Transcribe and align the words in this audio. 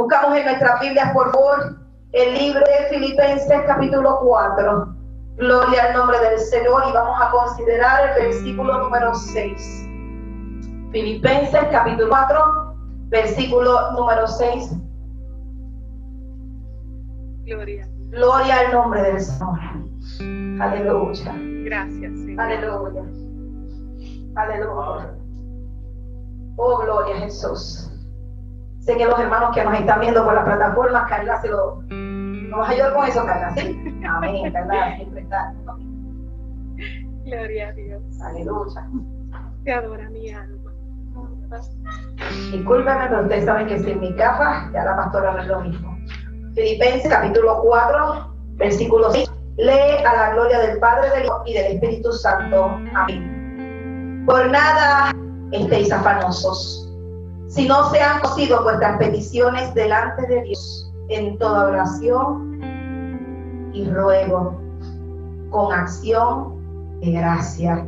Buscamos 0.00 0.34
en 0.34 0.46
nuestras 0.46 0.80
Biblias, 0.80 1.12
por 1.12 1.30
favor, 1.30 1.76
el 2.12 2.32
libro 2.32 2.60
de 2.60 2.88
Filipenses 2.88 3.62
capítulo 3.66 4.20
4. 4.22 4.96
Gloria 5.36 5.84
al 5.88 5.92
nombre 5.92 6.18
del 6.20 6.38
Señor 6.38 6.84
y 6.88 6.92
vamos 6.94 7.20
a 7.20 7.30
considerar 7.30 8.16
el 8.16 8.24
versículo 8.24 8.78
número 8.78 9.14
6. 9.14 9.86
Filipenses 10.90 11.60
capítulo 11.70 12.08
4, 12.08 12.74
versículo 13.10 13.92
número 13.92 14.26
6. 14.26 14.72
Gloria. 17.44 17.86
Gloria 18.08 18.58
al 18.58 18.72
nombre 18.72 19.02
del 19.02 19.20
Señor. 19.20 19.58
Aleluya. 20.62 21.34
Gracias, 21.66 22.12
Señor. 22.20 22.40
Aleluya. 22.40 23.02
Aleluya. 24.34 25.14
Oh, 26.56 26.78
gloria 26.78 27.16
a 27.16 27.18
Jesús. 27.18 27.90
Sé 28.80 28.96
que 28.96 29.04
los 29.04 29.18
hermanos 29.18 29.54
que 29.54 29.62
nos 29.62 29.78
están 29.78 30.00
viendo 30.00 30.24
por 30.24 30.34
la 30.34 30.44
plataforma, 30.44 31.06
Carla 31.06 31.40
se 31.40 31.48
lo. 31.48 31.82
¿Nos 31.90 32.66
a 32.66 32.70
ayudar 32.70 32.94
con 32.94 33.06
eso, 33.06 33.24
Carla? 33.24 33.54
¿Sí? 33.54 34.00
Amén, 34.08 34.52
¿verdad? 34.52 34.96
Siempre 34.96 35.20
está. 35.20 35.54
Gloria 37.24 37.68
a 37.68 37.72
Dios. 37.72 38.02
Aleluya. 38.22 38.88
Te 39.64 39.72
adora 39.72 40.08
mi 40.10 40.30
alma. 40.30 40.72
Discúlpeme, 42.52 43.06
pero 43.08 43.22
ustedes 43.22 43.44
saben 43.44 43.66
que 43.66 43.78
sin 43.78 44.00
mi 44.00 44.14
capa, 44.14 44.70
ya 44.72 44.84
la 44.84 44.96
pastora 44.96 45.32
no 45.32 45.38
es 45.40 45.46
lo 45.46 45.60
mismo. 45.60 45.98
Filipenses 46.54 47.10
capítulo 47.10 47.60
4, 47.62 48.34
versículo 48.56 49.10
6. 49.10 49.30
Lee 49.58 50.04
a 50.06 50.16
la 50.16 50.34
gloria 50.34 50.58
del 50.60 50.78
Padre, 50.78 51.10
del 51.10 51.26
Hijo 51.26 51.42
y 51.46 51.54
del 51.54 51.72
Espíritu 51.74 52.12
Santo. 52.12 52.80
Amén. 52.94 54.24
Por 54.26 54.50
nada 54.50 55.12
estéis 55.52 55.92
afanosos 55.92 56.89
si 57.50 57.66
no 57.66 57.90
se 57.90 58.00
han 58.00 58.20
conocido 58.20 58.62
vuestras 58.62 58.96
peticiones 58.98 59.74
delante 59.74 60.24
de 60.28 60.42
Dios 60.42 60.92
en 61.08 61.36
toda 61.38 61.66
oración 61.66 62.60
y 63.72 63.90
ruego 63.90 64.56
con 65.50 65.72
acción 65.72 67.00
de 67.00 67.10
gracia. 67.10 67.84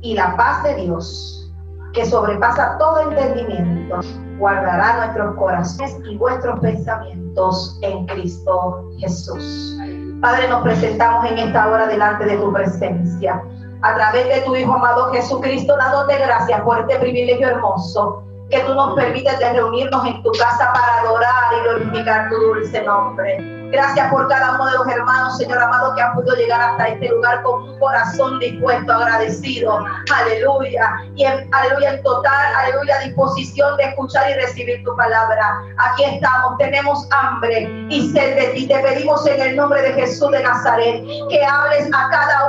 Y 0.00 0.14
la 0.14 0.36
paz 0.36 0.64
de 0.64 0.74
Dios, 0.74 1.52
que 1.92 2.04
sobrepasa 2.04 2.78
todo 2.78 3.10
entendimiento, 3.10 4.00
guardará 4.38 5.06
nuestros 5.06 5.36
corazones 5.36 5.96
y 6.10 6.16
vuestros 6.16 6.58
pensamientos 6.58 7.78
en 7.82 8.06
Cristo 8.06 8.90
Jesús. 8.98 9.78
Padre, 10.20 10.48
nos 10.48 10.62
presentamos 10.62 11.30
en 11.30 11.38
esta 11.38 11.68
hora 11.68 11.86
delante 11.86 12.24
de 12.24 12.38
tu 12.38 12.52
presencia, 12.52 13.40
a 13.82 13.94
través 13.94 14.26
de 14.28 14.40
tu 14.40 14.56
Hijo 14.56 14.74
amado 14.74 15.12
Jesucristo, 15.12 15.76
dándote 15.76 16.18
gracias 16.18 16.60
por 16.62 16.80
este 16.80 16.98
privilegio 16.98 17.48
hermoso 17.48 18.24
que 18.50 18.60
tú 18.60 18.74
nos 18.74 18.94
permites 18.94 19.38
reunirnos 19.38 20.06
en 20.06 20.22
tu 20.22 20.32
casa 20.32 20.72
para 20.72 21.00
adorar 21.00 21.52
y 21.56 21.62
glorificar 21.62 22.28
tu 22.28 22.36
dulce 22.36 22.82
nombre. 22.82 23.60
Gracias 23.70 24.10
por 24.10 24.26
cada 24.26 24.56
uno 24.56 24.66
de 24.66 24.72
los 24.78 24.88
hermanos, 24.88 25.38
Señor 25.38 25.58
amado, 25.58 25.94
que 25.94 26.02
han 26.02 26.12
podido 26.14 26.34
llegar 26.34 26.60
hasta 26.60 26.88
este 26.88 27.08
lugar 27.08 27.40
con 27.42 27.68
un 27.68 27.78
corazón 27.78 28.40
dispuesto, 28.40 28.92
agradecido. 28.92 29.84
Aleluya. 30.12 30.90
Y 31.14 31.24
en, 31.24 31.48
aleluya, 31.54 31.94
en 31.94 32.02
total, 32.02 32.54
aleluya, 32.56 32.98
disposición 33.04 33.76
de 33.76 33.84
escuchar 33.84 34.28
y 34.30 34.34
recibir 34.34 34.82
tu 34.82 34.96
palabra. 34.96 35.62
Aquí 35.78 36.02
estamos, 36.02 36.58
tenemos 36.58 37.06
hambre 37.12 37.70
y 37.90 38.10
sed 38.10 38.34
de 38.34 38.48
ti. 38.54 38.66
Te 38.66 38.80
pedimos 38.80 39.24
en 39.28 39.40
el 39.40 39.54
nombre 39.54 39.80
de 39.82 39.92
Jesús 39.92 40.32
de 40.32 40.42
Nazaret 40.42 41.04
que 41.28 41.44
hables 41.44 41.88
a 41.94 42.10
cada 42.10 42.39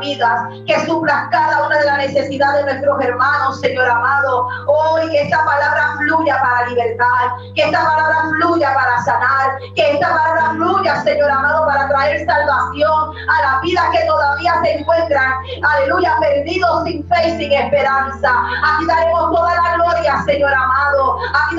vidas, 0.00 0.40
que 0.66 0.86
suplas 0.86 1.28
cada 1.30 1.66
una 1.66 1.78
de 1.78 1.84
las 1.84 1.98
necesidades 1.98 2.64
de 2.64 2.72
nuestros 2.72 3.00
hermanos, 3.02 3.60
Señor 3.60 3.88
amado. 3.88 4.48
Hoy 4.66 5.08
que 5.10 5.22
esta 5.22 5.44
palabra 5.44 5.96
fluya 5.98 6.38
para 6.40 6.68
libertad, 6.68 7.28
que 7.54 7.62
esta 7.62 7.78
palabra 7.84 8.16
fluya 8.36 8.74
para 8.74 9.02
sanar, 9.02 9.58
que 9.74 9.92
esta 9.92 10.08
palabra 10.08 10.36
aleluya, 10.50 11.02
Señor 11.02 11.30
amado, 11.30 11.66
para 11.66 11.88
traer 11.88 12.26
salvación 12.26 13.14
a 13.28 13.42
la 13.42 13.60
vida 13.60 13.82
que 13.92 14.04
todavía 14.06 14.54
se 14.62 14.78
encuentran, 14.78 15.32
aleluya, 15.62 16.16
perdidos 16.20 16.84
sin 16.84 17.06
fe 17.08 17.28
y 17.28 17.38
sin 17.38 17.52
esperanza. 17.52 18.30
Aquí 18.64 18.86
daremos 18.86 19.34
toda 19.34 19.54
la 19.54 19.74
gloria, 19.74 20.22
Señor 20.24 20.52
amado. 20.52 21.18
Aquí 21.34 21.56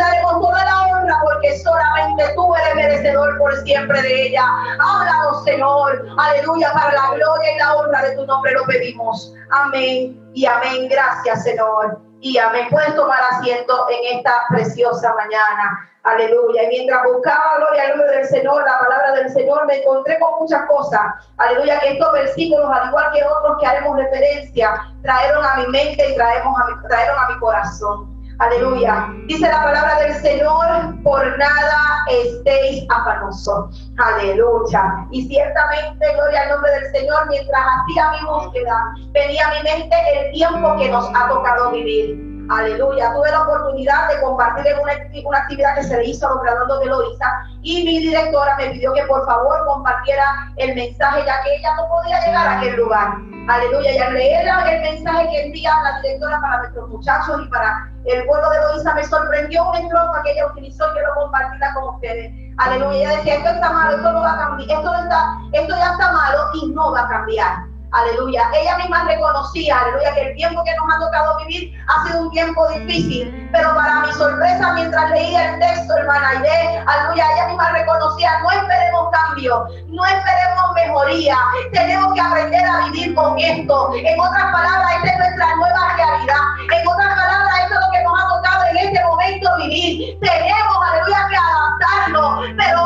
por 3.38 3.56
siempre 3.64 4.02
de 4.02 4.28
ella. 4.28 4.46
Háblanos, 4.80 5.44
Señor, 5.44 6.06
aleluya, 6.18 6.72
para 6.74 6.94
la 6.94 7.16
gloria 7.16 7.56
y 7.56 7.60
la 7.60 7.76
honra 7.76 8.02
de 8.04 8.16
tu 8.16 8.26
nombre 8.26 8.52
lo 8.54 8.64
pedimos. 8.66 9.34
Amén 9.52 10.20
y 10.34 10.46
amén. 10.46 10.88
Gracias, 10.90 11.44
Señor. 11.44 12.00
Y 12.20 12.38
amén. 12.38 12.68
Puedes 12.70 12.96
tomar 12.96 13.20
asiento 13.32 13.88
en 13.90 14.18
esta 14.18 14.34
preciosa 14.50 15.14
mañana. 15.14 15.90
Aleluya. 16.04 16.64
Y 16.64 16.68
mientras 16.68 17.04
buscaba 17.04 17.58
gloria 17.58 17.84
al 17.84 17.98
nombre 17.98 18.18
del 18.18 18.26
Señor, 18.28 18.64
la 18.66 18.80
palabra 18.80 19.12
del 19.14 19.30
Señor, 19.30 19.66
me 19.68 19.82
encontré 19.82 20.18
con 20.20 20.40
muchas 20.40 20.66
cosas. 20.68 21.02
Aleluya. 21.38 21.80
Que 21.80 21.94
estos 21.94 22.12
versículos, 22.14 22.70
al 22.72 22.90
igual 22.90 23.12
que 23.14 23.24
otros 23.24 23.58
que 23.60 23.66
haremos 23.68 23.98
referencia, 23.98 24.82
trajeron 25.04 25.46
a 25.46 25.58
mi 25.58 25.68
mente 25.68 26.10
y 26.10 26.16
traemos 26.16 26.60
a 26.60 26.66
mi, 26.66 26.88
trajeron 26.88 27.20
a 27.20 27.30
mi 27.30 27.40
corazón. 27.40 28.17
Aleluya. 28.40 29.14
Dice 29.25 29.48
la 29.50 29.64
palabra 29.64 30.00
del 30.00 30.14
Señor, 30.16 31.02
por 31.03 31.38
nada 31.40 32.06
estéis 32.09 32.86
afanosos. 32.90 33.90
Aleluya. 33.98 35.08
Y 35.12 35.28
ciertamente, 35.28 36.06
gloria 36.14 36.44
al 36.44 36.50
nombre 36.50 36.72
del 36.72 36.92
Señor, 36.92 37.28
mientras 37.30 37.62
hacía 37.62 38.12
mi 38.12 38.28
búsqueda, 38.28 38.94
venía 39.12 39.48
a 39.48 39.53
mi 39.56 39.64
mente 39.64 39.96
el 40.14 40.31
tiempo 40.34 40.78
que 40.78 40.90
nos 40.90 41.09
ha 41.16 41.30
tocado 41.30 41.72
vivir. 41.72 42.27
Aleluya. 42.50 43.13
Tuve 43.13 43.31
la 43.31 43.41
oportunidad 43.41 44.09
de 44.09 44.22
compartir 44.22 44.68
en 44.68 44.80
una, 44.80 44.94
una 45.25 45.38
actividad 45.40 45.75
que 45.75 45.84
se 45.84 45.97
le 45.97 46.06
hizo 46.06 46.28
a 46.28 46.34
los 46.34 46.44
graduados 46.44 46.80
de 46.80 46.85
Loisa 46.85 47.34
y 47.62 47.84
mi 47.84 48.00
directora 48.00 48.56
me 48.58 48.69
pidió 48.69 48.94
que 48.94 49.03
por 49.03 49.25
favor 49.25 49.66
compartiera 49.66 50.24
el 50.57 50.75
mensaje 50.75 51.25
ya 51.25 51.41
que 51.44 51.56
ella 51.56 51.75
no 51.75 51.88
podía 51.90 52.19
llegar 52.25 52.47
a 52.47 52.57
aquel 52.59 52.75
lugar. 52.78 53.13
Aleluya. 53.50 53.91
Y 53.91 53.97
al 53.97 54.13
leer 54.13 54.47
el 54.47 54.81
mensaje 54.81 55.30
que 55.30 55.46
envía 55.46 55.72
la 55.84 56.02
directora 56.02 56.40
para 56.41 56.57
nuestros 56.59 56.90
muchachos 56.90 57.41
y 57.44 57.50
para 57.50 57.91
el 58.06 58.25
pueblo 58.25 58.50
de 58.50 58.57
Loisa 58.62 58.94
me 58.94 59.03
sorprendió 59.03 59.69
un 59.69 59.75
estrofa 59.75 60.22
que 60.24 60.31
ella 60.31 60.47
utilizó 60.47 60.88
y 60.90 60.94
quiero 60.94 61.13
compartirla 61.16 61.74
con 61.74 61.96
ustedes. 61.96 62.31
Aleluya. 62.57 62.97
Ella 62.97 63.18
decía, 63.18 63.36
esto 63.36 63.50
está 63.50 63.69
malo, 63.69 63.97
esto 63.97 64.12
no 64.12 64.22
va 64.22 64.34
a 64.34 64.38
cambiar, 64.38 64.80
esto, 64.80 64.96
está, 64.96 65.38
esto 65.53 65.75
ya 65.75 65.91
está 65.91 66.12
malo 66.12 66.40
y 66.53 66.72
no 66.72 66.91
va 66.91 67.02
a 67.02 67.07
cambiar. 67.09 67.77
Aleluya. 67.97 68.44
Ella 68.53 68.78
misma 68.78 69.06
reconocía, 69.06 69.75
aleluya, 69.80 70.13
que 70.13 70.22
el 70.22 70.35
tiempo 70.35 70.63
que 70.63 70.75
nos 70.75 70.85
ha 70.94 71.00
tocado 71.00 71.38
vivir 71.40 71.74
ha 71.88 72.06
sido 72.06 72.22
un 72.22 72.31
tiempo 72.31 72.68
difícil. 72.69 73.50
Pero 73.52 73.74
para 73.74 74.02
mi 74.02 74.13
sorpresa, 74.13 74.74
mientras 74.74 75.09
leía 75.09 75.53
el 75.53 75.59
texto, 75.59 75.97
hermana 75.97 76.30
Aide, 76.30 76.84
aleluya, 76.86 77.25
ella 77.34 77.47
misma 77.47 77.72
reconocía, 77.72 78.40
no 78.44 78.52
esperemos 78.52 79.09
cambio, 79.12 79.68
no 79.88 80.06
esperemos 80.06 80.74
mejoría. 80.75 81.38
Tenemos 81.74 82.13
que 82.13 82.22
aprender 82.22 82.66
a 82.68 82.86
vivir 82.86 83.16
con 83.16 83.40
esto. 83.40 83.91
En 83.96 84.19
otras 84.19 84.52
palabras, 84.52 84.91
esta 84.97 85.12
es 85.13 85.18
nuestra 85.18 85.56
nueva 85.56 85.94
realidad. 85.96 86.44
En 86.72 86.88
otras 86.88 87.16
palabras, 87.16 87.59
esto 87.63 87.74
es 87.74 87.81
lo 87.81 87.91
que 87.91 88.03
nos 88.03 88.19
ha 88.19 88.28
tocado 88.28 88.66
en 88.66 88.78
este 88.78 89.03
momento 89.06 89.50
vivir. 89.57 90.19
Tenemos, 90.19 90.78
aleluya, 90.88 91.28
que 91.30 91.38
adaptarnos. 91.38 92.46
Pero 92.57 92.77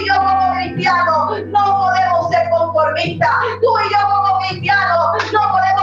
y 0.00 0.08
yo 0.08 0.14
como 0.16 0.52
cristianos, 0.54 1.42
no 1.46 1.78
podemos 1.78 2.30
ser 2.30 2.48
conformistas. 2.50 3.30
Tú 3.60 3.68
y 3.78 3.92
yo 3.92 3.98
como 4.08 4.38
cristianos, 4.48 5.32
no 5.32 5.40
podemos 5.52 5.73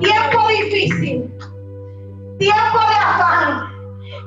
Tiempo 0.00 0.48
difícil, 0.48 1.30
tiempo 2.38 2.78
de 2.78 2.94
afán. 2.94 3.68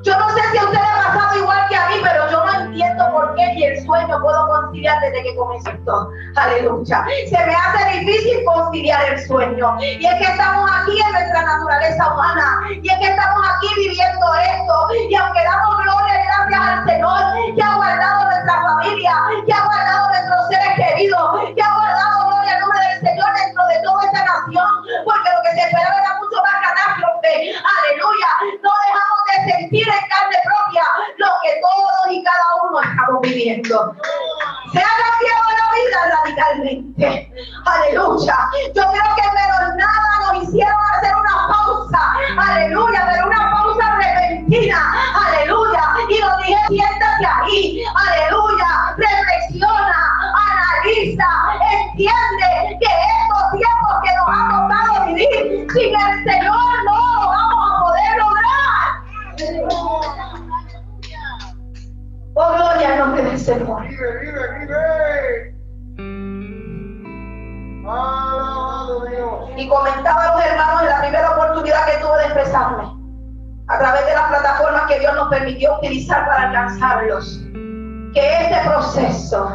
Yo 0.04 0.18
no 0.18 0.30
sé 0.30 0.42
si 0.52 0.58
a 0.58 0.64
usted 0.64 0.80
le 0.80 0.86
ha 0.86 1.14
pasado 1.14 1.38
igual 1.38 1.68
que 1.70 1.76
a 1.76 1.90
mí, 1.90 1.96
pero 2.04 2.30
yo 2.30 2.46
no 2.46 2.54
entiendo 2.66 3.12
por 3.12 3.36
qué 3.36 3.54
ni 3.56 3.64
el 3.64 3.86
sueño 3.86 4.20
puedo 4.22 4.48
conciliar 4.48 5.00
desde 5.02 5.24
que 5.24 5.36
comenzó 5.36 5.70
esto. 5.72 6.10
Aleluya. 6.36 7.06
Se 7.30 7.46
me 7.46 7.54
hace 7.54 8.00
difícil 8.00 8.44
conciliar 8.46 9.14
el 9.14 9.26
sueño. 9.26 9.78
Y 9.82 10.06
es 10.06 10.16
que 10.16 10.24
estamos 10.24 10.70
aquí 10.72 11.00
en 11.00 11.12
nuestra 11.12 11.42
naturaleza 11.44 12.14
humana. 12.14 12.62
Y 12.70 12.90
es 12.90 12.98
que 12.98 13.06
estamos 13.06 13.48
aquí 13.56 13.68
viviendo 13.78 14.26
esto. 14.36 14.88
Y 15.10 15.16
aunque 15.16 15.44
damos 15.44 15.78
gloria 15.84 16.21
Se 33.44 34.80
ha 34.80 34.92
cambiado 35.02 35.48
la 35.58 35.68
vida 35.74 36.00
radicalmente. 36.14 37.34
Aleluya. 37.66 38.38
Yo 38.76 38.84
creo 38.84 39.16
que 39.16 39.24
pero 39.34 39.76
nada 39.78 40.34
nos 40.34 40.44
hicieron 40.44 40.76
hacer 40.96 41.16
una 41.16 41.48
pausa. 41.48 42.02
Aleluya, 42.38 43.10
pero 43.12 43.28
una 43.28 43.52
pausa 43.52 43.98
repentina. 43.98 44.80
Vive, 63.32 64.20
vive, 64.20 64.60
vive. 64.60 65.56
Y 69.56 69.70
comentaba 69.70 70.24
a 70.24 70.36
los 70.36 70.46
hermanos 70.46 70.82
en 70.82 70.90
la 70.90 71.00
primera 71.00 71.32
oportunidad 71.32 71.86
que 71.86 71.98
tuve 72.00 72.18
de 72.18 72.24
expresarme, 72.26 72.84
a 73.68 73.80
través 73.80 74.06
de 74.06 74.14
las 74.14 74.24
plataformas 74.24 74.84
que 74.88 75.00
Dios 75.00 75.16
nos 75.16 75.30
permitió 75.30 75.78
utilizar 75.78 76.26
para 76.26 76.50
alcanzarlos, 76.50 77.40
que 78.14 78.42
este 78.42 78.70
proceso, 78.70 79.50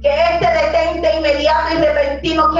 que 0.00 0.14
este 0.14 0.46
detente 0.46 1.16
inmediato 1.16 1.74
y 1.74 1.78
repentino 1.78 2.48
que 2.48 2.52